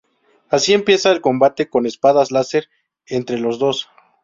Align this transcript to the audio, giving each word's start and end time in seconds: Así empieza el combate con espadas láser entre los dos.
Así 0.49 0.73
empieza 0.73 1.11
el 1.11 1.21
combate 1.21 1.69
con 1.69 1.85
espadas 1.85 2.31
láser 2.31 2.69
entre 3.05 3.37
los 3.37 3.59
dos. 3.59 3.87